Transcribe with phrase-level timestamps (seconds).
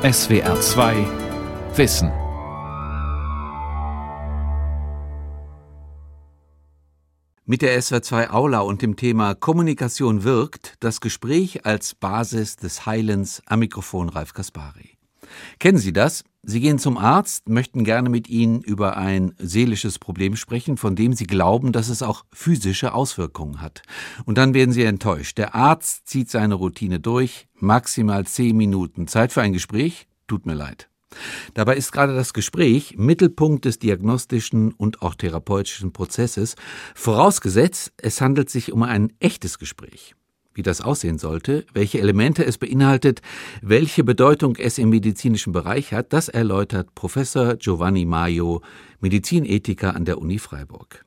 [0.00, 0.94] SWR 2
[1.74, 2.12] Wissen.
[7.44, 12.86] Mit der SWR 2 Aula und dem Thema Kommunikation wirkt das Gespräch als Basis des
[12.86, 14.97] Heilens am Mikrofon Ralf Kaspari.
[15.58, 16.24] Kennen Sie das?
[16.42, 21.12] Sie gehen zum Arzt, möchten gerne mit Ihnen über ein seelisches Problem sprechen, von dem
[21.12, 23.82] Sie glauben, dass es auch physische Auswirkungen hat.
[24.24, 25.36] Und dann werden Sie enttäuscht.
[25.36, 29.08] Der Arzt zieht seine Routine durch, maximal zehn Minuten.
[29.08, 30.06] Zeit für ein Gespräch?
[30.26, 30.88] Tut mir leid.
[31.54, 36.54] Dabei ist gerade das Gespräch Mittelpunkt des diagnostischen und auch therapeutischen Prozesses,
[36.94, 40.14] vorausgesetzt, es handelt sich um ein echtes Gespräch
[40.58, 43.22] wie das aussehen sollte, welche Elemente es beinhaltet,
[43.62, 48.60] welche Bedeutung es im medizinischen Bereich hat, das erläutert Professor Giovanni Maio,
[49.00, 51.04] Medizinethiker an der Uni Freiburg.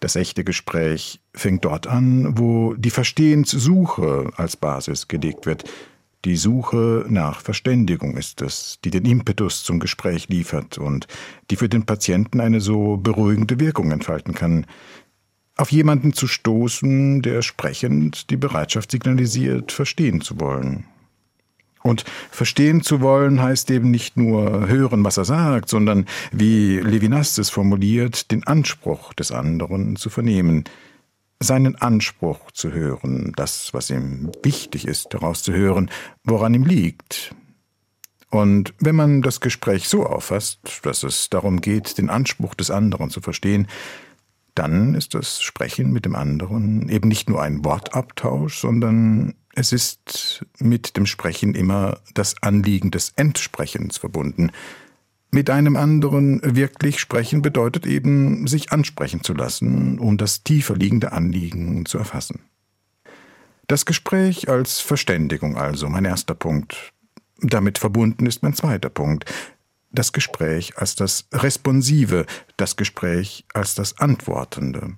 [0.00, 5.64] Das echte Gespräch fängt dort an, wo die Verstehenssuche als Basis gelegt wird.
[6.24, 11.06] Die Suche nach Verständigung ist es, die den Impetus zum Gespräch liefert und
[11.50, 14.66] die für den Patienten eine so beruhigende Wirkung entfalten kann
[15.56, 20.86] auf jemanden zu stoßen, der sprechend die Bereitschaft signalisiert, verstehen zu wollen.
[21.82, 27.36] Und verstehen zu wollen heißt eben nicht nur hören, was er sagt, sondern, wie Levinas
[27.36, 30.64] es formuliert, den Anspruch des anderen zu vernehmen,
[31.40, 35.90] seinen Anspruch zu hören, das, was ihm wichtig ist, daraus zu hören,
[36.24, 37.34] woran ihm liegt.
[38.30, 43.10] Und wenn man das Gespräch so auffasst, dass es darum geht, den Anspruch des anderen
[43.10, 43.68] zu verstehen,
[44.54, 50.44] dann ist das Sprechen mit dem anderen eben nicht nur ein Wortabtausch, sondern es ist
[50.58, 54.50] mit dem Sprechen immer das Anliegen des Entsprechens verbunden.
[55.30, 61.12] Mit einem anderen wirklich sprechen bedeutet eben, sich ansprechen zu lassen, um das tiefer liegende
[61.12, 62.40] Anliegen zu erfassen.
[63.66, 66.92] Das Gespräch als Verständigung also, mein erster Punkt.
[67.40, 69.24] Damit verbunden ist mein zweiter Punkt
[69.94, 72.26] das Gespräch als das Responsive,
[72.56, 74.96] das Gespräch als das Antwortende.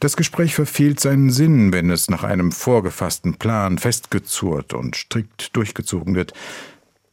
[0.00, 6.14] Das Gespräch verfehlt seinen Sinn, wenn es nach einem vorgefassten Plan festgezurrt und strikt durchgezogen
[6.14, 6.32] wird.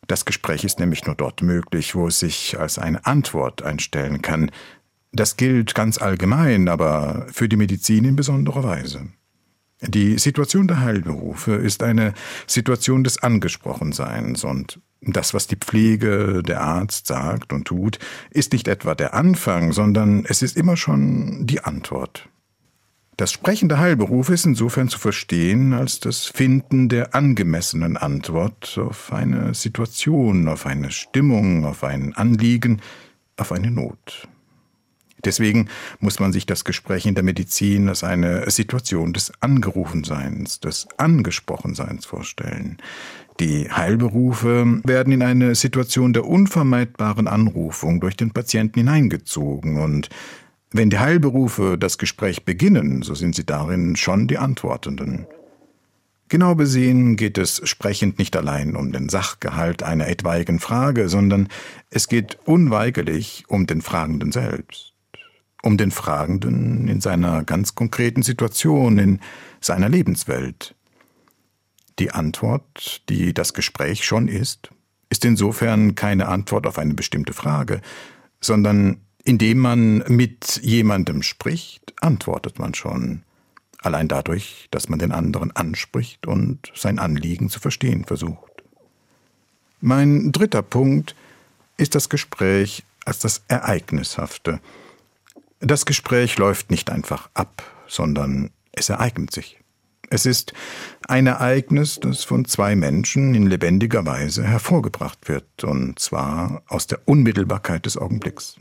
[0.08, 4.52] Das Gespräch ist nämlich nur dort möglich, wo es sich als eine Antwort einstellen kann.
[5.12, 9.08] Das gilt ganz allgemein, aber für die Medizin in besonderer Weise.
[9.82, 12.14] Die Situation der Heilberufe ist eine
[12.46, 18.68] Situation des Angesprochenseins und das, was die Pflege, der Arzt sagt und tut, ist nicht
[18.68, 22.30] etwa der Anfang, sondern es ist immer schon die Antwort.
[23.18, 29.12] Das Sprechen der Heilberufe ist insofern zu verstehen als das Finden der angemessenen Antwort auf
[29.12, 32.82] eine Situation, auf eine Stimmung, auf ein Anliegen,
[33.38, 34.28] auf eine Not.
[35.26, 35.68] Deswegen
[36.00, 42.06] muss man sich das Gespräch in der Medizin als eine Situation des Angerufenseins, des Angesprochenseins
[42.06, 42.78] vorstellen.
[43.40, 50.10] Die Heilberufe werden in eine Situation der unvermeidbaren Anrufung durch den Patienten hineingezogen und
[50.74, 55.26] wenn die Heilberufe das Gespräch beginnen, so sind sie darin schon die Antwortenden.
[56.30, 61.50] Genau besehen geht es sprechend nicht allein um den Sachgehalt einer etwaigen Frage, sondern
[61.90, 64.91] es geht unweigerlich um den Fragenden selbst
[65.62, 69.20] um den Fragenden in seiner ganz konkreten Situation, in
[69.60, 70.76] seiner Lebenswelt.
[72.00, 74.70] Die Antwort, die das Gespräch schon ist,
[75.10, 77.82] ist insofern keine Antwort auf eine bestimmte Frage,
[78.40, 83.24] sondern indem man mit jemandem spricht, antwortet man schon,
[83.82, 88.64] allein dadurch, dass man den anderen anspricht und sein Anliegen zu verstehen versucht.
[89.80, 91.16] Mein dritter Punkt
[91.78, 94.60] ist das Gespräch als das Ereignishafte,
[95.62, 99.60] das Gespräch läuft nicht einfach ab, sondern es ereignet sich.
[100.10, 100.54] Es ist
[101.08, 107.00] ein Ereignis, das von zwei Menschen in lebendiger Weise hervorgebracht wird, und zwar aus der
[107.06, 108.58] Unmittelbarkeit des Augenblicks.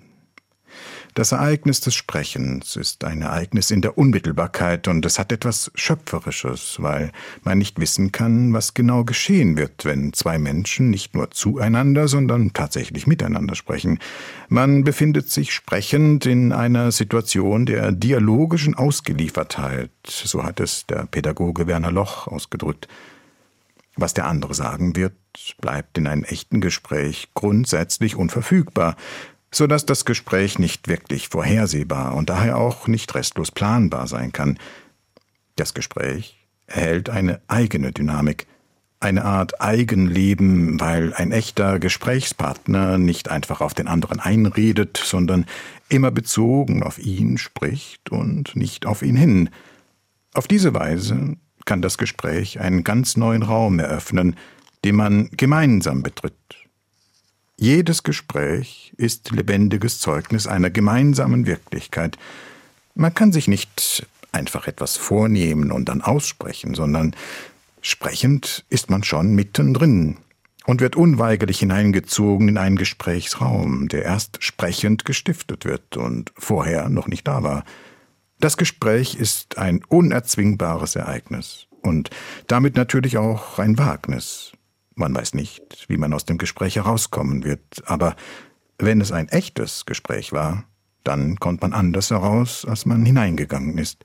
[1.15, 6.77] Das Ereignis des Sprechens ist ein Ereignis in der Unmittelbarkeit und es hat etwas Schöpferisches,
[6.79, 7.11] weil
[7.43, 12.53] man nicht wissen kann, was genau geschehen wird, wenn zwei Menschen nicht nur zueinander, sondern
[12.53, 13.99] tatsächlich miteinander sprechen.
[14.49, 21.67] Man befindet sich sprechend in einer Situation der dialogischen Ausgeliefertheit, so hat es der Pädagoge
[21.67, 22.87] Werner Loch ausgedrückt.
[23.97, 25.15] Was der andere sagen wird,
[25.61, 28.97] bleibt in einem echten Gespräch grundsätzlich unverfügbar
[29.53, 34.59] so dass das Gespräch nicht wirklich vorhersehbar und daher auch nicht restlos planbar sein kann.
[35.57, 38.47] Das Gespräch erhält eine eigene Dynamik,
[39.01, 45.47] eine Art Eigenleben, weil ein echter Gesprächspartner nicht einfach auf den anderen einredet, sondern
[45.89, 49.51] immer bezogen auf ihn spricht und nicht auf ihn hin.
[50.35, 54.37] Auf diese Weise kann das Gespräch einen ganz neuen Raum eröffnen,
[54.85, 56.60] den man gemeinsam betritt.
[57.63, 62.17] Jedes Gespräch ist lebendiges Zeugnis einer gemeinsamen Wirklichkeit.
[62.95, 67.15] Man kann sich nicht einfach etwas vornehmen und dann aussprechen, sondern
[67.83, 70.17] sprechend ist man schon mittendrin
[70.65, 77.09] und wird unweigerlich hineingezogen in einen Gesprächsraum, der erst sprechend gestiftet wird und vorher noch
[77.09, 77.67] nicht da war.
[78.39, 82.09] Das Gespräch ist ein unerzwingbares Ereignis und
[82.47, 84.53] damit natürlich auch ein Wagnis.
[85.01, 88.17] Man weiß nicht, wie man aus dem Gespräch herauskommen wird, aber
[88.79, 90.65] wenn es ein echtes Gespräch war,
[91.05, 94.05] dann kommt man anders heraus, als man hineingegangen ist.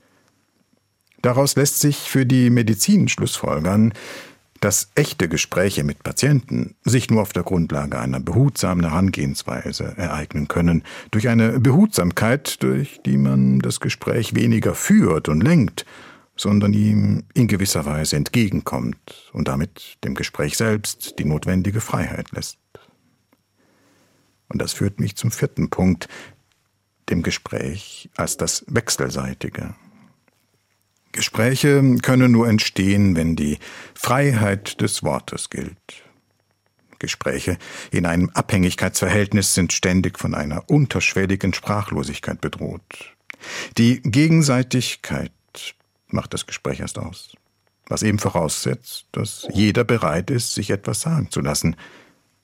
[1.21, 3.94] Daraus lässt sich für die Medizin schlussfolgern,
[4.62, 10.83] dass echte Gespräche mit Patienten sich nur auf der Grundlage einer behutsamen Herangehensweise ereignen können,
[11.12, 15.86] durch eine Behutsamkeit, durch die man das Gespräch weniger führt und lenkt,
[16.37, 22.59] sondern ihm in gewisser Weise entgegenkommt und damit dem Gespräch selbst die notwendige Freiheit lässt.
[24.49, 26.07] Und das führt mich zum vierten Punkt,
[27.09, 29.75] dem Gespräch als das Wechselseitige.
[31.11, 33.57] Gespräche können nur entstehen, wenn die
[33.93, 36.03] Freiheit des Wortes gilt.
[36.99, 37.57] Gespräche
[37.91, 43.15] in einem Abhängigkeitsverhältnis sind ständig von einer unterschwelligen Sprachlosigkeit bedroht.
[43.77, 45.31] Die Gegenseitigkeit
[46.15, 47.35] macht das Gespräch erst aus.
[47.88, 51.75] Was eben voraussetzt, dass jeder bereit ist, sich etwas sagen zu lassen.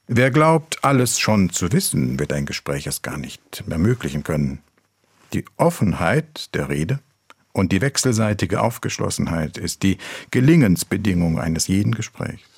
[0.07, 4.61] Wer glaubt, alles schon zu wissen, wird ein Gespräch erst gar nicht ermöglichen können.
[5.33, 6.99] Die Offenheit der Rede
[7.53, 9.97] und die wechselseitige Aufgeschlossenheit ist die
[10.29, 12.50] Gelingensbedingung eines jeden Gesprächs.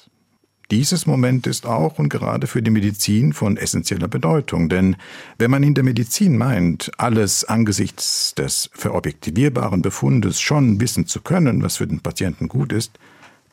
[0.72, 4.96] Dieses Moment ist auch und gerade für die Medizin von essentieller Bedeutung, denn
[5.38, 11.62] wenn man in der Medizin meint, alles angesichts des verobjektivierbaren Befundes schon wissen zu können,
[11.62, 12.98] was für den Patienten gut ist,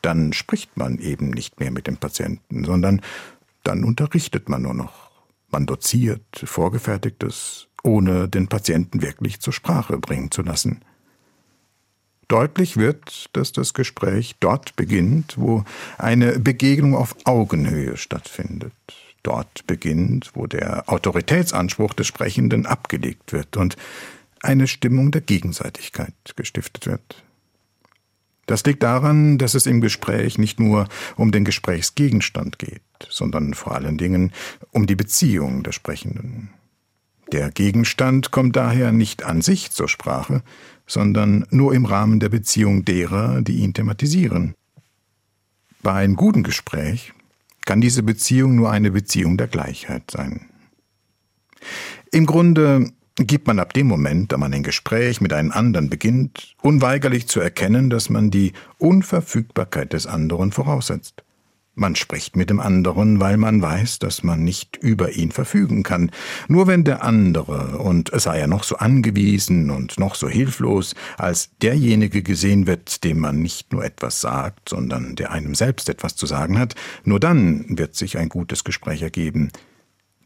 [0.01, 3.01] dann spricht man eben nicht mehr mit dem Patienten, sondern
[3.63, 5.11] dann unterrichtet man nur noch.
[5.51, 10.81] Man doziert Vorgefertigtes, ohne den Patienten wirklich zur Sprache bringen zu lassen.
[12.31, 15.65] Deutlich wird, dass das Gespräch dort beginnt, wo
[15.97, 18.71] eine Begegnung auf Augenhöhe stattfindet.
[19.21, 23.75] Dort beginnt, wo der Autoritätsanspruch des Sprechenden abgelegt wird und
[24.41, 27.21] eine Stimmung der Gegenseitigkeit gestiftet wird.
[28.45, 30.87] Das liegt daran, dass es im Gespräch nicht nur
[31.17, 34.31] um den Gesprächsgegenstand geht, sondern vor allen Dingen
[34.71, 36.49] um die Beziehung der Sprechenden.
[37.31, 40.43] Der Gegenstand kommt daher nicht an sich zur Sprache,
[40.85, 44.55] sondern nur im Rahmen der Beziehung derer, die ihn thematisieren.
[45.81, 47.13] Bei einem guten Gespräch
[47.65, 50.47] kann diese Beziehung nur eine Beziehung der Gleichheit sein.
[52.11, 56.55] Im Grunde gibt man ab dem Moment, da man ein Gespräch mit einem anderen beginnt,
[56.61, 61.23] unweigerlich zu erkennen, dass man die Unverfügbarkeit des anderen voraussetzt.
[61.73, 66.11] Man spricht mit dem anderen, weil man weiß, dass man nicht über ihn verfügen kann.
[66.49, 71.51] Nur wenn der andere, und sei er noch so angewiesen und noch so hilflos, als
[71.61, 76.25] derjenige gesehen wird, dem man nicht nur etwas sagt, sondern der einem selbst etwas zu
[76.25, 76.75] sagen hat,
[77.05, 79.49] nur dann wird sich ein gutes Gespräch ergeben.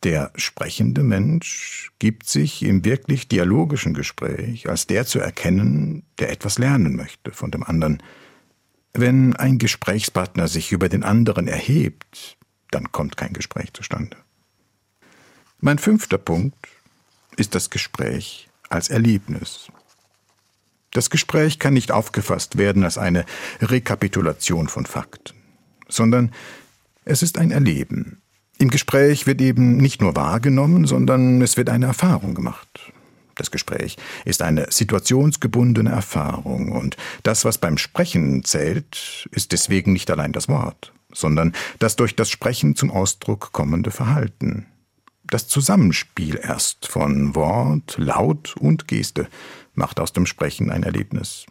[0.04, 6.58] Der sprechende Mensch gibt sich im wirklich dialogischen Gespräch als der zu erkennen, der etwas
[6.58, 8.02] lernen möchte von dem anderen.
[8.98, 12.38] Wenn ein Gesprächspartner sich über den anderen erhebt,
[12.72, 14.16] dann kommt kein Gespräch zustande.
[15.60, 16.56] Mein fünfter Punkt
[17.36, 19.68] ist das Gespräch als Erlebnis.
[20.92, 23.26] Das Gespräch kann nicht aufgefasst werden als eine
[23.62, 25.36] Rekapitulation von Fakten,
[25.90, 26.32] sondern
[27.04, 28.22] es ist ein Erleben.
[28.60, 32.94] Im Gespräch wird eben nicht nur wahrgenommen, sondern es wird eine Erfahrung gemacht.
[33.36, 40.10] Das Gespräch ist eine situationsgebundene Erfahrung und das, was beim Sprechen zählt, ist deswegen nicht
[40.10, 44.68] allein das Wort, sondern das durch das Sprechen zum Ausdruck kommende Verhalten.
[45.26, 49.28] Das Zusammenspiel erst von Wort, Laut und Geste
[49.74, 51.46] macht aus dem Sprechen ein Erlebnis,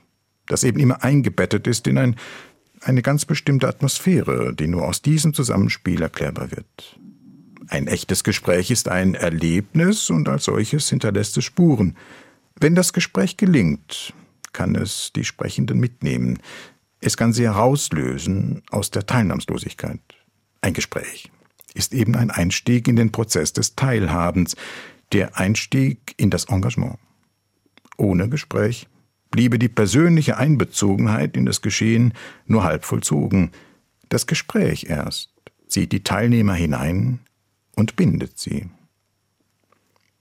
[0.47, 2.17] das eben immer eingebettet ist in ein,
[2.81, 6.99] eine ganz bestimmte Atmosphäre, die nur aus diesem Zusammenspiel erklärbar wird.
[7.69, 11.97] Ein echtes Gespräch ist ein Erlebnis und als solches hinterlässt es Spuren.
[12.59, 14.13] Wenn das Gespräch gelingt,
[14.53, 16.39] kann es die Sprechenden mitnehmen.
[17.01, 20.01] Es kann sie herauslösen aus der Teilnahmslosigkeit.
[20.61, 21.31] Ein Gespräch
[21.75, 24.57] ist eben ein Einstieg in den Prozess des Teilhabens,
[25.13, 26.99] der Einstieg in das Engagement.
[27.97, 28.89] Ohne Gespräch
[29.31, 32.15] bliebe die persönliche Einbezogenheit in das Geschehen
[32.47, 33.51] nur halb vollzogen.
[34.09, 35.31] Das Gespräch erst
[35.67, 37.21] zieht die Teilnehmer hinein
[37.75, 38.69] und bindet sie.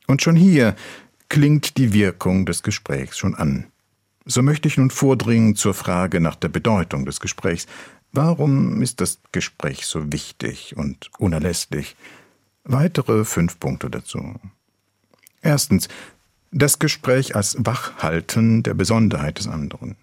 [0.07, 0.75] Und schon hier
[1.29, 3.67] klingt die Wirkung des Gesprächs schon an.
[4.25, 7.65] So möchte ich nun vordringen zur Frage nach der Bedeutung des Gesprächs.
[8.12, 11.95] Warum ist das Gespräch so wichtig und unerlässlich?
[12.63, 14.36] Weitere fünf Punkte dazu.
[15.41, 15.89] Erstens,
[16.51, 19.98] das Gespräch als Wachhalten der Besonderheit des anderen.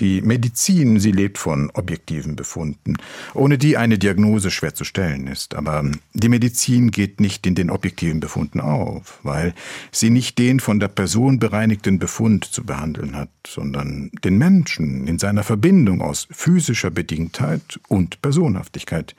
[0.00, 2.96] Die Medizin, sie lebt von objektiven Befunden,
[3.34, 5.54] ohne die eine Diagnose schwer zu stellen ist.
[5.54, 5.84] Aber
[6.14, 9.54] die Medizin geht nicht in den objektiven Befunden auf, weil
[9.90, 15.18] sie nicht den von der Person bereinigten Befund zu behandeln hat, sondern den Menschen in
[15.18, 19.14] seiner Verbindung aus physischer Bedingtheit und Personhaftigkeit.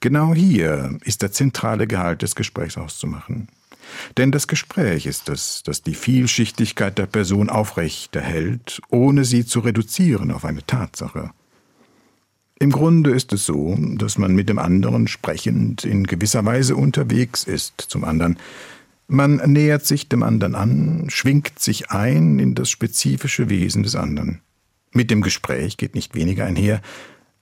[0.00, 3.48] Genau hier ist der zentrale Gehalt des Gesprächs auszumachen.
[4.16, 10.30] Denn das Gespräch ist es, das die Vielschichtigkeit der Person aufrechterhält, ohne sie zu reduzieren
[10.30, 11.30] auf eine Tatsache.
[12.58, 17.44] Im Grunde ist es so, dass man mit dem anderen sprechend in gewisser Weise unterwegs
[17.44, 18.38] ist zum anderen.
[19.08, 24.40] Man nähert sich dem anderen an, schwingt sich ein in das spezifische Wesen des anderen.
[24.92, 26.82] Mit dem Gespräch geht nicht weniger einher,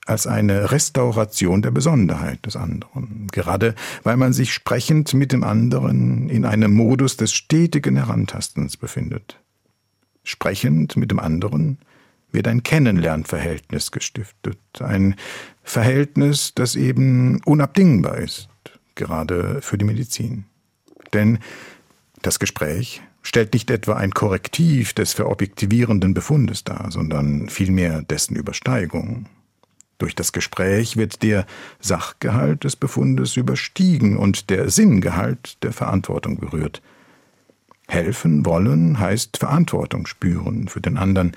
[0.09, 6.29] als eine Restauration der Besonderheit des anderen, gerade weil man sich sprechend mit dem anderen
[6.29, 9.39] in einem Modus des stetigen Herantastens befindet.
[10.23, 11.77] Sprechend mit dem anderen
[12.31, 15.15] wird ein Kennenlernverhältnis gestiftet, ein
[15.63, 18.49] Verhältnis, das eben unabdingbar ist,
[18.95, 20.45] gerade für die Medizin.
[21.13, 21.39] Denn
[22.21, 29.27] das Gespräch stellt nicht etwa ein Korrektiv des verobjektivierenden Befundes dar, sondern vielmehr dessen Übersteigung.
[29.99, 31.45] Durch das Gespräch wird der
[31.79, 36.81] Sachgehalt des Befundes überstiegen und der Sinngehalt der Verantwortung berührt.
[37.87, 41.33] Helfen wollen heißt Verantwortung spüren für den anderen.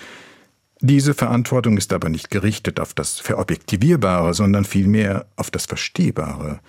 [0.80, 6.60] Diese Verantwortung ist aber nicht gerichtet auf das Verobjektivierbare, sondern vielmehr auf das Verstehbare.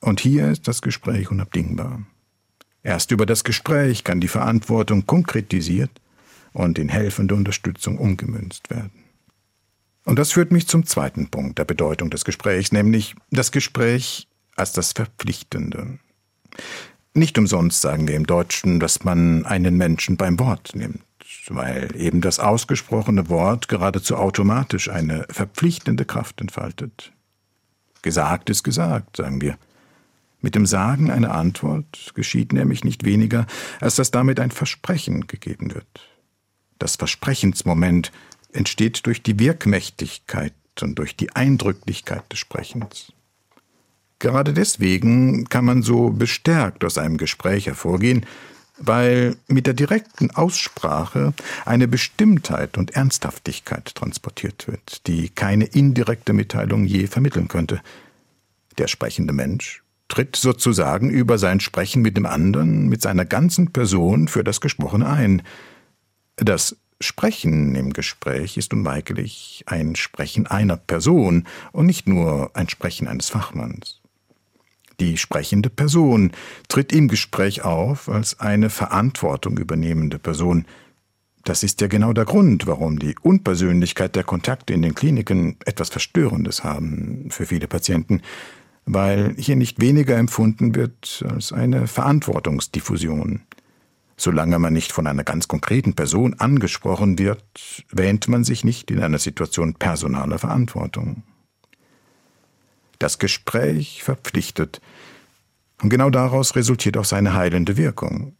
[0.00, 2.02] Und hier ist das Gespräch unabdingbar.
[2.82, 5.90] Erst über das Gespräch kann die Verantwortung konkretisiert
[6.52, 9.03] und in helfende Unterstützung umgemünzt werden.
[10.04, 14.72] Und das führt mich zum zweiten Punkt der Bedeutung des Gesprächs, nämlich das Gespräch als
[14.72, 15.98] das Verpflichtende.
[17.14, 21.02] Nicht umsonst sagen wir im Deutschen, dass man einen Menschen beim Wort nimmt,
[21.48, 27.12] weil eben das ausgesprochene Wort geradezu automatisch eine verpflichtende Kraft entfaltet.
[28.02, 29.56] Gesagt ist gesagt, sagen wir.
[30.40, 33.46] Mit dem Sagen einer Antwort geschieht nämlich nicht weniger,
[33.80, 35.86] als dass damit ein Versprechen gegeben wird.
[36.78, 38.12] Das Versprechensmoment
[38.54, 43.12] entsteht durch die Wirkmächtigkeit und durch die Eindrücklichkeit des Sprechens.
[44.18, 48.24] Gerade deswegen kann man so bestärkt aus einem Gespräch hervorgehen,
[48.78, 51.32] weil mit der direkten Aussprache
[51.64, 57.80] eine Bestimmtheit und Ernsthaftigkeit transportiert wird, die keine indirekte Mitteilung je vermitteln könnte.
[58.78, 64.28] Der sprechende Mensch tritt sozusagen über sein Sprechen mit dem anderen, mit seiner ganzen Person
[64.28, 65.42] für das Gesprochene ein.
[66.36, 73.08] Das Sprechen im Gespräch ist unweigerlich ein Sprechen einer Person und nicht nur ein Sprechen
[73.08, 74.00] eines Fachmanns.
[75.00, 76.30] Die sprechende Person
[76.68, 80.66] tritt im Gespräch auf als eine Verantwortung übernehmende Person.
[81.42, 85.90] Das ist ja genau der Grund, warum die Unpersönlichkeit der Kontakte in den Kliniken etwas
[85.90, 88.22] Verstörendes haben für viele Patienten,
[88.86, 93.42] weil hier nicht weniger empfunden wird als eine Verantwortungsdiffusion.
[94.16, 97.44] Solange man nicht von einer ganz konkreten Person angesprochen wird,
[97.90, 101.24] wähnt man sich nicht in einer Situation personaler Verantwortung.
[102.98, 104.80] Das Gespräch verpflichtet,
[105.82, 108.36] und genau daraus resultiert auch seine heilende Wirkung.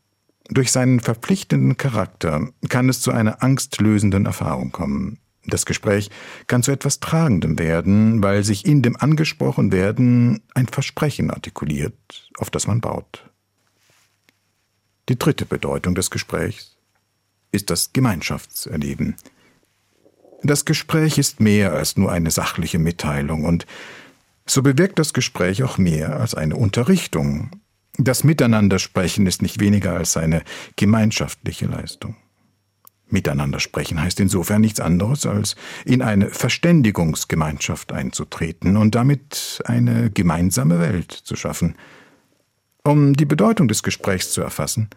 [0.49, 5.19] Durch seinen verpflichtenden Charakter kann es zu einer angstlösenden Erfahrung kommen.
[5.47, 6.11] Das Gespräch
[6.47, 12.67] kann zu etwas Tragendem werden, weil sich in dem Angesprochenwerden ein Versprechen artikuliert, auf das
[12.67, 13.31] man baut.
[15.09, 16.77] Die dritte Bedeutung des Gesprächs
[17.53, 19.17] ist das Gemeinschaftserleben.
[20.43, 23.67] Das Gespräch ist mehr als nur eine sachliche Mitteilung und
[24.47, 27.51] so bewirkt das Gespräch auch mehr als eine Unterrichtung.
[27.97, 30.43] Das Miteinandersprechen ist nicht weniger als eine
[30.77, 32.17] gemeinschaftliche Leistung.
[33.09, 40.81] Miteinander sprechen heißt insofern nichts anderes, als in eine Verständigungsgemeinschaft einzutreten und damit eine gemeinsame
[40.81, 41.77] Welt zu schaffen–
[42.85, 44.89] um die Bedeutung des Gesprächs zu erfassen,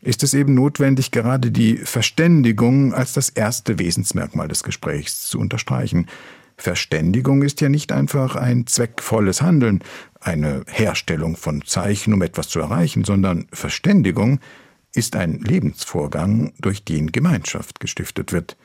[0.00, 6.06] ist es eben notwendig, gerade die Verständigung als das erste Wesensmerkmal des Gesprächs zu unterstreichen.
[6.56, 9.80] Verständigung ist ja nicht einfach ein zweckvolles Handeln,
[10.20, 14.40] eine Herstellung von Zeichen, um etwas zu erreichen, sondern Verständigung
[14.94, 18.56] ist ein Lebensvorgang, durch den Gemeinschaft gestiftet wird.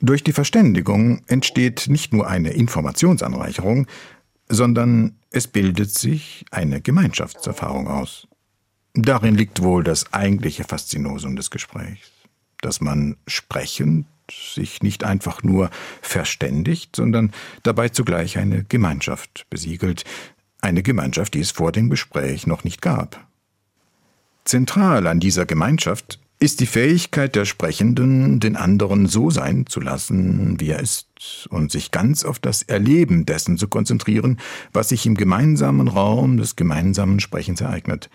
[0.00, 3.86] Durch die Verständigung entsteht nicht nur eine Informationsanreicherung,
[4.50, 8.26] sondern es bildet sich eine Gemeinschaftserfahrung aus.
[8.94, 12.10] Darin liegt wohl das eigentliche Faszinosum des Gesprächs,
[12.60, 15.70] dass man sprechend sich nicht einfach nur
[16.02, 20.04] verständigt, sondern dabei zugleich eine Gemeinschaft besiegelt,
[20.60, 23.26] eine Gemeinschaft, die es vor dem Gespräch noch nicht gab.
[24.44, 30.58] Zentral an dieser Gemeinschaft ist die Fähigkeit der Sprechenden, den anderen so sein zu lassen,
[30.58, 34.38] wie er ist, und sich ganz auf das Erleben dessen zu konzentrieren,
[34.72, 38.08] was sich im gemeinsamen Raum des gemeinsamen Sprechens ereignet.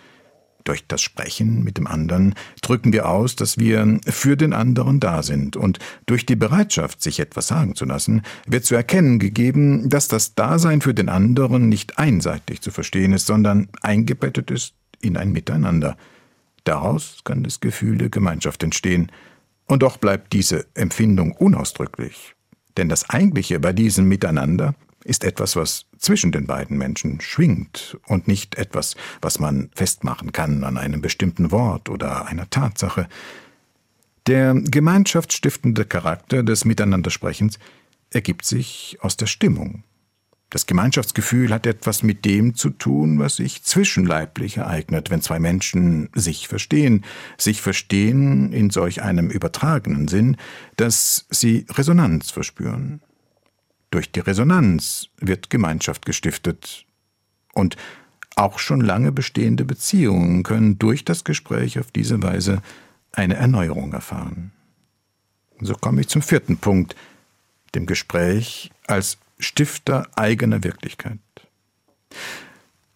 [0.63, 5.21] Durch das Sprechen mit dem anderen drücken wir aus, dass wir für den anderen da
[5.21, 5.77] sind, und
[6.07, 10.81] durch die Bereitschaft, sich etwas sagen zu lassen, wird zu erkennen gegeben, dass das Dasein
[10.81, 15.95] für den anderen nicht einseitig zu verstehen ist, sondern eingebettet ist in ein Miteinander.
[16.65, 19.11] Daraus kann das Gefühl der Gemeinschaft entstehen,
[19.67, 22.35] und doch bleibt diese Empfindung unausdrücklich.
[22.77, 28.27] Denn das Eigentliche bei diesem Miteinander ist etwas, was zwischen den beiden Menschen schwingt und
[28.27, 33.07] nicht etwas, was man festmachen kann an einem bestimmten Wort oder einer Tatsache.
[34.27, 37.59] Der gemeinschaftsstiftende Charakter des Miteinandersprechens
[38.09, 39.83] ergibt sich aus der Stimmung.
[40.49, 46.09] Das Gemeinschaftsgefühl hat etwas mit dem zu tun, was sich zwischenleiblich ereignet, wenn zwei Menschen
[46.13, 47.03] sich verstehen,
[47.37, 50.37] sich verstehen in solch einem übertragenen Sinn,
[50.77, 53.01] dass sie Resonanz verspüren.
[53.91, 56.85] Durch die Resonanz wird Gemeinschaft gestiftet.
[57.53, 57.77] Und
[58.35, 62.61] auch schon lange bestehende Beziehungen können durch das Gespräch auf diese Weise
[63.13, 64.51] eine Erneuerung erfahren.
[65.61, 66.95] So komme ich zum vierten Punkt,
[67.73, 71.19] dem Gespräch als Stifter eigener Wirklichkeit.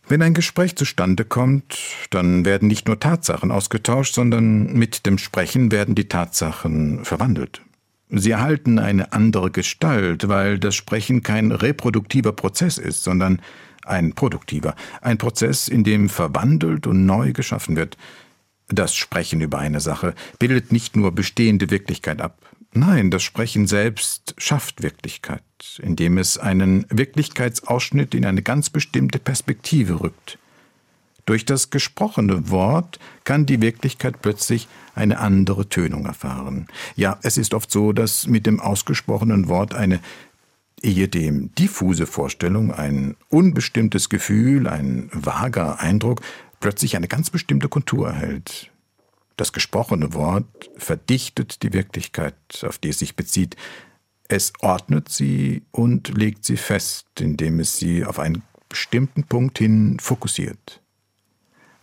[0.07, 1.77] Wenn ein Gespräch zustande kommt,
[2.09, 7.61] dann werden nicht nur Tatsachen ausgetauscht, sondern mit dem Sprechen werden die Tatsachen verwandelt.
[8.09, 13.39] Sie erhalten eine andere Gestalt, weil das Sprechen kein reproduktiver Prozess ist, sondern
[13.85, 17.95] ein produktiver, ein Prozess, in dem verwandelt und neu geschaffen wird.
[18.67, 22.39] Das Sprechen über eine Sache bildet nicht nur bestehende Wirklichkeit ab,
[22.73, 25.43] nein, das Sprechen selbst schafft Wirklichkeit,
[25.81, 30.37] indem es einen Wirklichkeitsausschnitt in eine ganz bestimmte Perspektive rückt.
[31.25, 36.67] Durch das gesprochene Wort kann die Wirklichkeit plötzlich eine andere Tönung erfahren.
[36.95, 39.99] Ja, es ist oft so, dass mit dem ausgesprochenen Wort eine
[40.81, 46.21] ehedem diffuse Vorstellung, ein unbestimmtes Gefühl, ein vager Eindruck
[46.59, 48.71] plötzlich eine ganz bestimmte Kontur erhält.
[49.37, 53.55] Das gesprochene Wort verdichtet die Wirklichkeit, auf die es sich bezieht.
[54.31, 59.97] Es ordnet sie und legt sie fest, indem es sie auf einen bestimmten Punkt hin
[59.99, 60.81] fokussiert.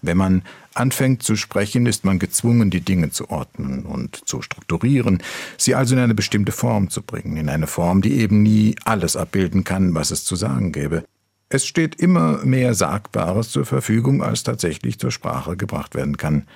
[0.01, 5.21] Wenn man anfängt zu sprechen, ist man gezwungen, die Dinge zu ordnen und zu strukturieren,
[5.59, 9.17] sie also in eine bestimmte Form zu bringen, in eine Form, die eben nie alles
[9.17, 11.05] abbilden kann, was es zu sagen gäbe.
[11.49, 16.47] Es steht immer mehr Sagbares zur Verfügung, als tatsächlich zur Sprache gebracht werden kann.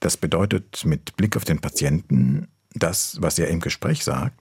[0.00, 4.34] Das bedeutet mit Blick auf den Patienten, das, was er im Gespräch sagt,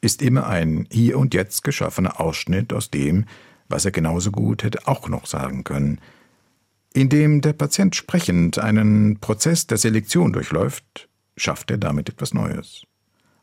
[0.00, 3.24] ist immer ein hier und jetzt geschaffener Ausschnitt aus dem,
[3.68, 6.00] was er genauso gut hätte auch noch sagen können–
[6.96, 12.84] indem der Patient sprechend einen Prozess der Selektion durchläuft, schafft er damit etwas Neues.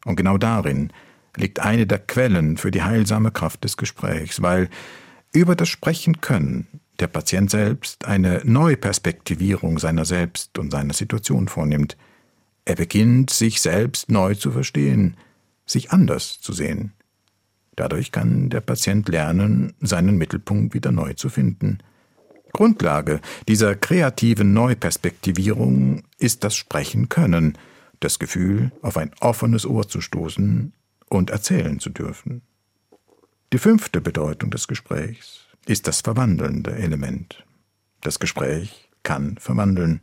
[0.05, 0.91] Und genau darin
[1.37, 4.69] liegt eine der Quellen für die heilsame Kraft des Gesprächs, weil
[5.33, 6.67] über das Sprechen können
[6.99, 11.95] der Patient selbst eine Neuperspektivierung seiner selbst und seiner Situation vornimmt.
[12.65, 15.15] Er beginnt, sich selbst neu zu verstehen,
[15.65, 16.93] sich anders zu sehen.
[17.75, 21.79] Dadurch kann der Patient lernen, seinen Mittelpunkt wieder neu zu finden–
[22.53, 27.57] Grundlage dieser kreativen Neuperspektivierung ist das Sprechen können,
[27.99, 30.71] das Gefühl, auf ein offenes Ohr zu stoßen
[31.09, 32.43] und erzählen zu dürfen.
[33.51, 37.43] Die fünfte Bedeutung des Gesprächs ist das verwandelnde Element.
[38.01, 40.01] Das Gespräch kann verwandeln.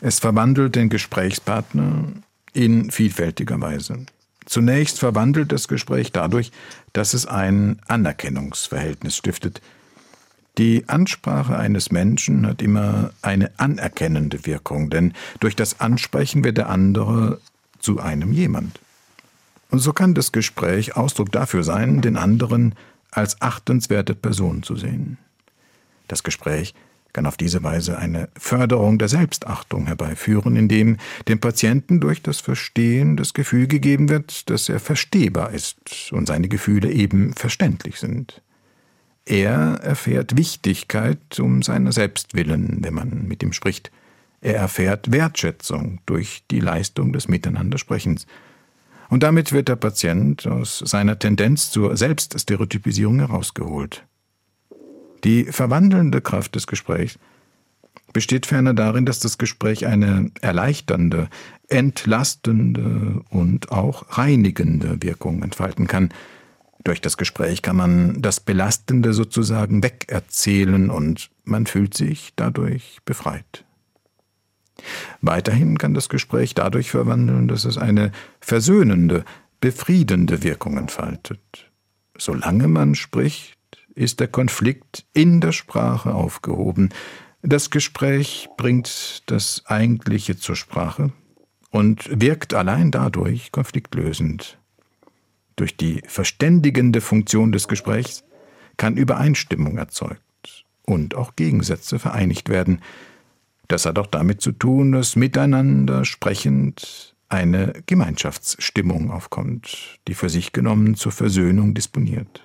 [0.00, 2.12] Es verwandelt den Gesprächspartner
[2.52, 4.06] in vielfältiger Weise.
[4.46, 6.52] Zunächst verwandelt das Gespräch dadurch,
[6.92, 9.60] dass es ein Anerkennungsverhältnis stiftet,
[10.58, 16.68] die Ansprache eines Menschen hat immer eine anerkennende Wirkung, denn durch das Ansprechen wird der
[16.68, 17.40] andere
[17.80, 18.78] zu einem jemand.
[19.70, 22.76] Und so kann das Gespräch Ausdruck dafür sein, den anderen
[23.10, 25.18] als achtenswerte Person zu sehen.
[26.06, 26.74] Das Gespräch
[27.14, 30.98] kann auf diese Weise eine Förderung der Selbstachtung herbeiführen, indem
[31.28, 36.48] dem Patienten durch das Verstehen das Gefühl gegeben wird, dass er verstehbar ist und seine
[36.48, 38.42] Gefühle eben verständlich sind.
[39.24, 43.90] Er erfährt Wichtigkeit um seiner selbst willen, wenn man mit ihm spricht.
[44.42, 48.26] Er erfährt Wertschätzung durch die Leistung des Miteinandersprechens.
[49.08, 54.04] Und damit wird der Patient aus seiner Tendenz zur Selbststereotypisierung herausgeholt.
[55.24, 57.18] Die verwandelnde Kraft des Gesprächs
[58.12, 61.28] besteht ferner darin, dass das Gespräch eine erleichternde,
[61.68, 66.10] entlastende und auch reinigende Wirkung entfalten kann.
[66.84, 73.64] Durch das Gespräch kann man das Belastende sozusagen wegerzählen und man fühlt sich dadurch befreit.
[75.22, 79.24] Weiterhin kann das Gespräch dadurch verwandeln, dass es eine versöhnende,
[79.60, 81.70] befriedende Wirkung entfaltet.
[82.18, 83.56] Solange man spricht,
[83.94, 86.90] ist der Konflikt in der Sprache aufgehoben.
[87.42, 91.12] Das Gespräch bringt das Eigentliche zur Sprache
[91.70, 94.58] und wirkt allein dadurch konfliktlösend.
[95.56, 98.24] Durch die verständigende Funktion des Gesprächs
[98.76, 102.80] kann Übereinstimmung erzeugt und auch Gegensätze vereinigt werden.
[103.68, 110.52] Das hat auch damit zu tun, dass miteinander sprechend eine Gemeinschaftsstimmung aufkommt, die für sich
[110.52, 112.42] genommen zur Versöhnung disponiert.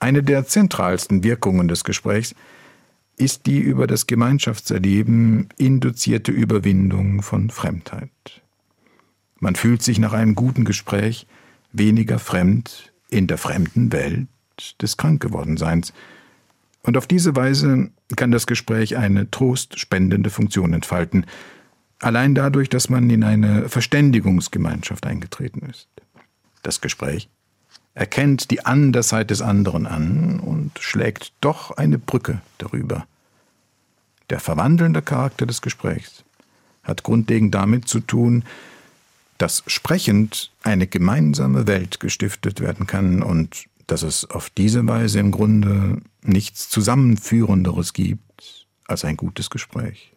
[0.00, 2.34] Eine der zentralsten Wirkungen des Gesprächs
[3.16, 8.10] ist die über das Gemeinschaftserleben induzierte Überwindung von Fremdheit.
[9.38, 11.26] Man fühlt sich nach einem guten Gespräch
[11.72, 14.28] weniger fremd in der fremden Welt
[14.80, 15.92] des Krankgewordenseins,
[16.82, 21.26] und auf diese Weise kann das Gespräch eine trostspendende Funktion entfalten,
[21.98, 25.88] allein dadurch, dass man in eine Verständigungsgemeinschaft eingetreten ist.
[26.62, 27.28] Das Gespräch
[28.00, 33.06] erkennt die Andersheit des anderen an und schlägt doch eine Brücke darüber.
[34.30, 36.24] Der verwandelnde Charakter des Gesprächs
[36.82, 38.44] hat grundlegend damit zu tun,
[39.36, 45.30] dass sprechend eine gemeinsame Welt gestiftet werden kann und dass es auf diese Weise im
[45.30, 50.14] Grunde nichts Zusammenführenderes gibt als ein gutes Gespräch.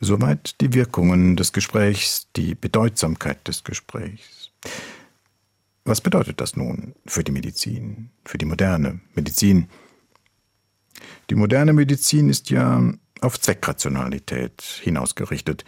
[0.00, 4.43] Soweit die Wirkungen des Gesprächs, die Bedeutsamkeit des Gesprächs.
[5.84, 9.68] Was bedeutet das nun für die Medizin, für die moderne Medizin?
[11.28, 12.82] Die moderne Medizin ist ja
[13.20, 15.64] auf Zweckrationalität hinausgerichtet.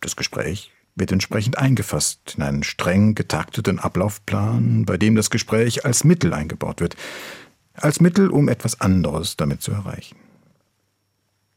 [0.00, 6.02] Das Gespräch wird entsprechend eingefasst in einen streng getakteten Ablaufplan, bei dem das Gespräch als
[6.02, 6.96] Mittel eingebaut wird,
[7.74, 10.16] als Mittel, um etwas anderes damit zu erreichen.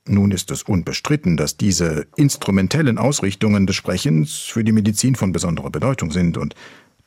[0.06, 5.70] Nun ist es unbestritten, dass diese instrumentellen Ausrichtungen des Sprechens für die Medizin von besonderer
[5.70, 6.56] Bedeutung sind und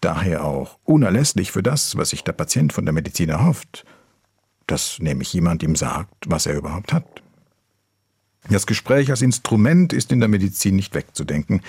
[0.05, 3.85] daher auch unerlässlich für das, was sich der Patient von der Medizin erhofft,
[4.67, 7.23] dass nämlich jemand ihm sagt, was er überhaupt hat.
[8.51, 11.63] Das Gespräch als Instrument ist in der Medizin nicht wegzudenken,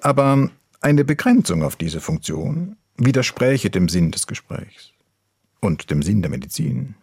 [0.00, 4.92] aber eine Begrenzung auf diese Funktion widerspräche dem Sinn des Gesprächs
[5.60, 6.96] und dem Sinn der Medizin.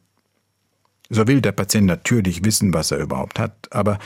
[1.09, 3.97] So will der Patient natürlich wissen, was er überhaupt hat, aber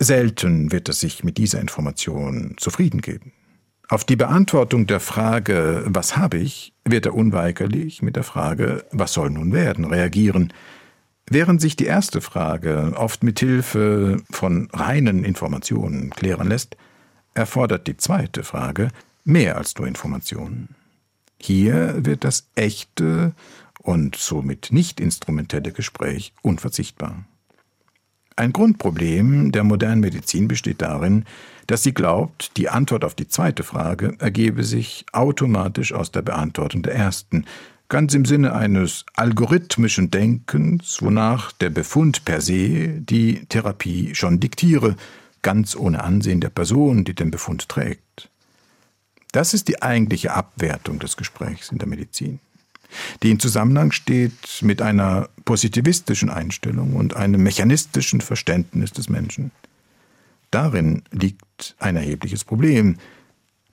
[0.00, 3.32] selten wird er sich mit dieser Information zufrieden geben.
[3.88, 9.12] Auf die Beantwortung der Frage, was habe ich, wird er unweigerlich mit der Frage, was
[9.12, 10.52] soll nun werden, reagieren.
[11.28, 16.76] Während sich die erste Frage oft mit Hilfe von reinen Informationen klären lässt,
[17.34, 18.88] erfordert die zweite Frage
[19.24, 20.74] mehr als nur Informationen.
[21.38, 23.32] Hier wird das echte
[23.78, 27.24] und somit nicht instrumentelle Gespräch unverzichtbar.
[28.36, 31.24] Ein Grundproblem der modernen Medizin besteht darin,
[31.72, 36.82] dass sie glaubt, die Antwort auf die zweite Frage ergebe sich automatisch aus der Beantwortung
[36.82, 37.46] der ersten,
[37.88, 44.96] ganz im Sinne eines algorithmischen Denkens, wonach der Befund per se die Therapie schon diktiere,
[45.40, 48.28] ganz ohne Ansehen der Person, die den Befund trägt.
[49.32, 52.38] Das ist die eigentliche Abwertung des Gesprächs in der Medizin
[53.22, 59.50] die in Zusammenhang steht mit einer positivistischen Einstellung und einem mechanistischen Verständnis des Menschen.
[60.52, 62.98] Darin liegt ein erhebliches Problem,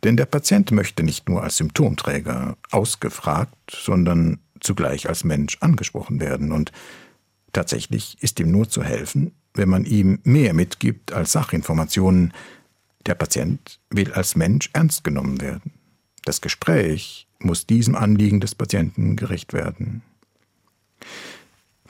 [0.03, 6.51] denn der Patient möchte nicht nur als Symptomträger ausgefragt, sondern zugleich als Mensch angesprochen werden,
[6.51, 6.71] und
[7.53, 12.33] tatsächlich ist ihm nur zu helfen, wenn man ihm mehr mitgibt als Sachinformationen.
[13.05, 15.73] Der Patient will als Mensch ernst genommen werden.
[16.23, 20.01] Das Gespräch muss diesem Anliegen des Patienten gerecht werden.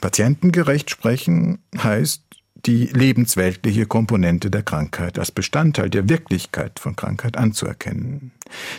[0.02, 2.24] Patientengerecht sprechen heißt,
[2.66, 8.32] die lebensweltliche Komponente der Krankheit als Bestandteil der Wirklichkeit von Krankheit anzuerkennen.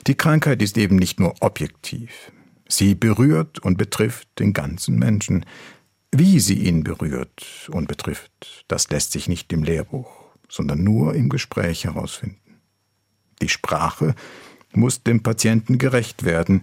[0.06, 2.32] Die Krankheit ist eben nicht nur objektiv.
[2.68, 5.44] Sie berührt und betrifft den ganzen Menschen.
[6.12, 10.10] Wie sie ihn berührt und betrifft, das lässt sich nicht im Lehrbuch,
[10.48, 12.36] sondern nur im Gespräch herausfinden.
[13.40, 14.14] Die Sprache
[14.72, 16.62] muss dem Patienten gerecht werden.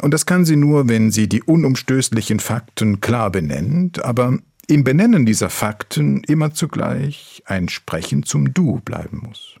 [0.00, 5.24] Und das kann sie nur, wenn sie die unumstößlichen Fakten klar benennt, aber im Benennen
[5.24, 9.56] dieser Fakten immer zugleich ein Sprechen zum Du bleiben muss.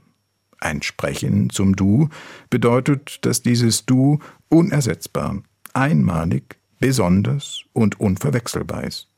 [0.60, 2.10] Ein Sprechen zum Du
[2.50, 4.18] bedeutet, dass dieses Du
[4.50, 5.42] unersetzbar,
[5.72, 9.08] einmalig, besonders und unverwechselbar ist.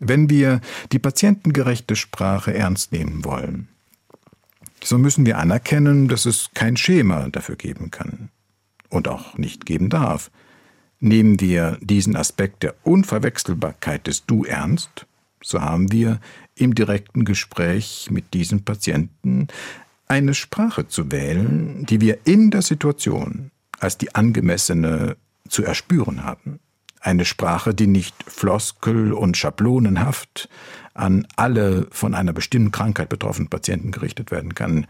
[0.00, 0.60] Wenn wir
[0.92, 3.68] die patientengerechte Sprache ernst nehmen wollen,
[4.82, 8.30] so müssen wir anerkennen, dass es kein Schema dafür geben kann
[8.88, 10.30] und auch nicht geben darf.
[11.00, 15.06] Nehmen wir diesen Aspekt der Unverwechselbarkeit des Du ernst,
[15.42, 16.20] so haben wir
[16.54, 19.48] im direkten Gespräch mit diesem Patienten
[20.08, 25.16] eine Sprache zu wählen, die wir in der Situation als die angemessene
[25.48, 26.60] zu erspüren haben.
[27.00, 30.48] Eine Sprache, die nicht floskel- und schablonenhaft
[30.94, 34.86] an alle von einer bestimmten Krankheit betroffenen Patienten gerichtet werden kann,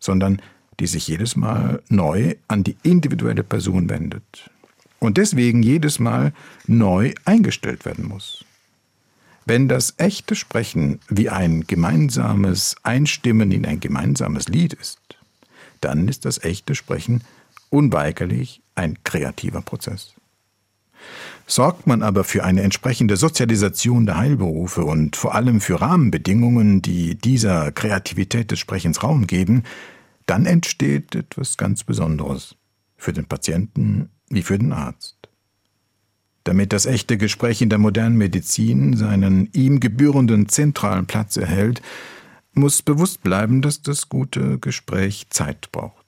[0.00, 0.42] sondern
[0.80, 4.50] die sich jedes Mal neu an die individuelle Person wendet
[5.00, 6.32] und deswegen jedes Mal
[6.68, 8.44] neu eingestellt werden muss.
[9.46, 15.00] Wenn das echte Sprechen wie ein gemeinsames Einstimmen in ein gemeinsames Lied ist,
[15.80, 17.24] dann ist das echte Sprechen
[17.70, 20.14] unweigerlich ein kreativer Prozess.
[21.46, 27.16] Sorgt man aber für eine entsprechende Sozialisation der Heilberufe und vor allem für Rahmenbedingungen, die
[27.16, 29.64] dieser Kreativität des Sprechens Raum geben,
[30.26, 32.54] dann entsteht etwas ganz Besonderes
[32.96, 35.16] für den Patienten wie für den Arzt.
[36.44, 41.82] Damit das echte Gespräch in der modernen Medizin seinen ihm gebührenden zentralen Platz erhält,
[42.54, 46.06] muss bewusst bleiben, dass das gute Gespräch Zeit braucht.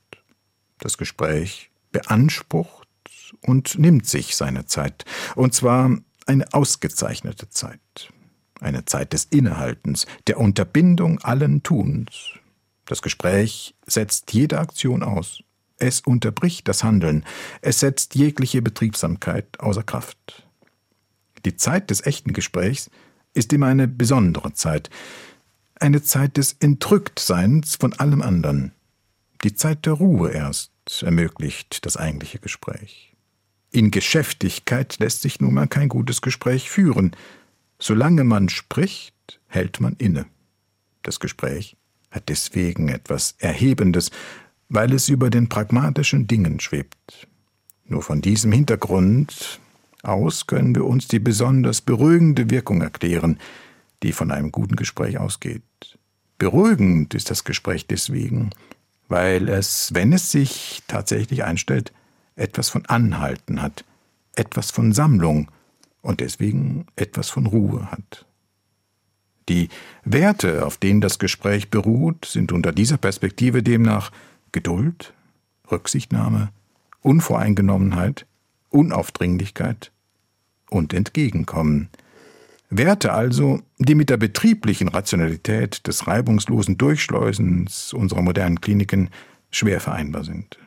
[0.79, 2.89] Das Gespräch beansprucht
[3.43, 5.05] und nimmt sich seine Zeit,
[5.37, 8.13] und zwar eine ausgezeichnete Zeit,
[8.61, 12.33] eine Zeit des Innehaltens, der Unterbindung allen Tuns.
[12.87, 15.43] Das Gespräch setzt jede Aktion aus,
[15.83, 17.25] es unterbricht das Handeln,
[17.61, 20.47] es setzt jegliche Betriebsamkeit außer Kraft.
[21.45, 22.91] Die Zeit des echten Gesprächs
[23.35, 24.91] ist immer eine besondere Zeit,
[25.75, 28.73] eine Zeit des Entrücktseins von allem anderen.
[29.43, 30.71] Die Zeit der Ruhe erst
[31.03, 33.15] ermöglicht das eigentliche Gespräch.
[33.73, 37.17] In Geschäftigkeit lässt sich nun mal kein gutes Gespräch führen.
[37.81, 40.27] Solange man spricht, hält man inne.
[41.03, 41.77] Das Gespräch
[42.13, 44.11] hat deswegen etwas Erhebendes,
[44.73, 47.29] weil es über den pragmatischen Dingen schwebt.
[47.85, 49.61] Nur von diesem Hintergrund
[50.03, 53.39] aus können wir uns die besonders beruhigende Wirkung erklären,
[54.03, 55.63] die von einem guten Gespräch ausgeht.
[56.39, 58.49] Beruhigend ist das Gespräch deswegen,
[59.09, 61.93] weil es, wenn es sich tatsächlich einstellt,
[62.35, 63.85] etwas von Anhalten hat,
[64.37, 65.51] etwas von Sammlung
[66.01, 68.25] und deswegen etwas von Ruhe hat.
[69.51, 69.69] Die
[70.05, 74.11] Werte, auf denen das Gespräch beruht, sind unter dieser Perspektive demnach
[74.53, 75.15] Geduld,
[75.71, 76.51] Rücksichtnahme,
[77.01, 78.27] Unvoreingenommenheit,
[78.71, 79.91] Unaufdringlichkeit
[80.71, 81.89] und Entgegenkommen.
[82.71, 89.11] Werte also, die mit der betrieblichen Rationalität des reibungslosen Durchschleusens unserer modernen Kliniken
[89.51, 90.59] schwer vereinbar sind.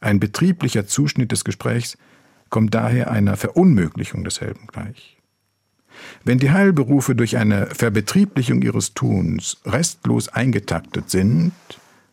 [0.00, 1.98] Ein betrieblicher Zuschnitt des Gesprächs
[2.48, 5.18] kommt daher einer Verunmöglichung desselben gleich.
[6.24, 11.52] Wenn die Heilberufe durch eine Verbetrieblichung ihres Tuns restlos eingetaktet sind,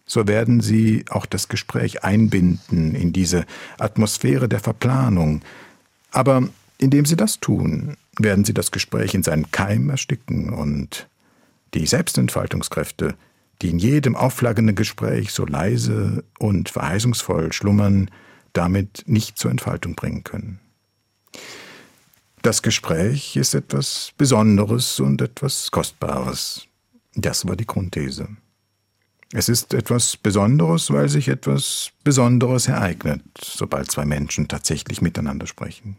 [0.09, 3.45] so werden sie auch das Gespräch einbinden in diese
[3.77, 5.41] Atmosphäre der Verplanung.
[6.11, 11.07] Aber indem sie das tun, werden sie das Gespräch in seinen Keim ersticken und
[11.75, 13.13] die Selbstentfaltungskräfte,
[13.61, 18.09] die in jedem aufflaggenden Gespräch so leise und verheißungsvoll schlummern,
[18.53, 20.59] damit nicht zur Entfaltung bringen können.
[22.41, 26.65] Das Gespräch ist etwas Besonderes und etwas Kostbares.
[27.13, 28.29] Das war die Grundthese.
[29.31, 35.97] Es ist etwas Besonderes, weil sich etwas Besonderes ereignet, sobald zwei Menschen tatsächlich miteinander sprechen.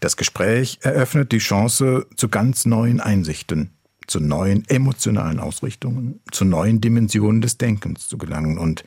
[0.00, 3.70] Das Gespräch eröffnet die Chance zu ganz neuen Einsichten,
[4.06, 8.84] zu neuen emotionalen Ausrichtungen, zu neuen Dimensionen des Denkens zu gelangen und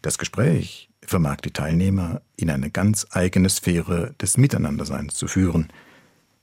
[0.00, 5.68] das Gespräch vermag die Teilnehmer in eine ganz eigene Sphäre des Miteinanderseins zu führen.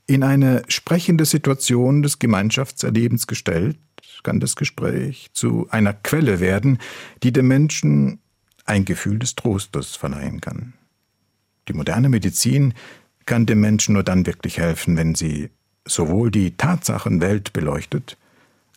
[0.06, 3.78] In eine sprechende Situation des Gemeinschaftserlebens gestellt,
[4.22, 6.78] kann das Gespräch zu einer Quelle werden,
[7.22, 8.20] die dem Menschen
[8.64, 10.74] ein Gefühl des Trostes verleihen kann.
[11.68, 12.74] Die moderne Medizin
[13.26, 15.50] kann dem Menschen nur dann wirklich helfen, wenn sie
[15.84, 18.16] sowohl die Tatsachenwelt beleuchtet,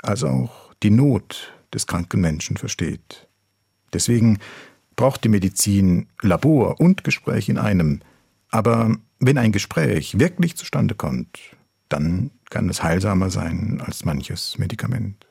[0.01, 3.27] als auch die Not des kranken Menschen versteht.
[3.93, 4.39] Deswegen
[4.95, 8.01] braucht die Medizin Labor und Gespräch in einem.
[8.49, 11.39] Aber wenn ein Gespräch wirklich zustande kommt,
[11.89, 15.27] dann kann es heilsamer sein als manches Medikament.